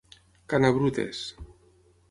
Ca 0.49 0.55
na 0.61 0.69
Brutes. 0.77 1.19